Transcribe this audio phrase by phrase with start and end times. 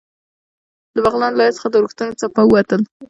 [0.95, 2.81] له بغلان ولایت څخه د اورښتونو څپه ووتل.